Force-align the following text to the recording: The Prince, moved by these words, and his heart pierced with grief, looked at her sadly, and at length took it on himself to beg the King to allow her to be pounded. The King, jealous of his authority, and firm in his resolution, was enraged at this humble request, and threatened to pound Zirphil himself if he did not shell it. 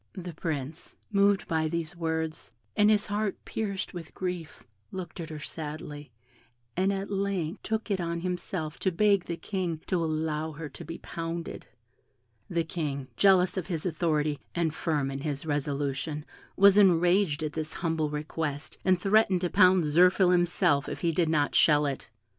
The 0.13 0.33
Prince, 0.33 0.95
moved 1.11 1.47
by 1.47 1.67
these 1.67 1.95
words, 1.95 2.55
and 2.75 2.89
his 2.89 3.05
heart 3.05 3.37
pierced 3.45 3.93
with 3.93 4.15
grief, 4.15 4.63
looked 4.91 5.19
at 5.19 5.29
her 5.29 5.37
sadly, 5.37 6.11
and 6.75 6.91
at 6.91 7.11
length 7.11 7.61
took 7.61 7.91
it 7.91 8.01
on 8.01 8.21
himself 8.21 8.79
to 8.79 8.91
beg 8.91 9.25
the 9.25 9.37
King 9.37 9.79
to 9.85 10.03
allow 10.03 10.53
her 10.53 10.69
to 10.69 10.83
be 10.83 10.97
pounded. 10.97 11.67
The 12.49 12.63
King, 12.63 13.09
jealous 13.15 13.57
of 13.57 13.67
his 13.67 13.85
authority, 13.85 14.39
and 14.55 14.73
firm 14.73 15.11
in 15.11 15.21
his 15.21 15.45
resolution, 15.45 16.25
was 16.57 16.79
enraged 16.79 17.43
at 17.43 17.53
this 17.53 17.73
humble 17.73 18.09
request, 18.09 18.79
and 18.83 18.99
threatened 18.99 19.41
to 19.41 19.51
pound 19.51 19.83
Zirphil 19.83 20.31
himself 20.31 20.89
if 20.89 21.01
he 21.01 21.11
did 21.11 21.29
not 21.29 21.53
shell 21.53 21.85
it. 21.85 22.09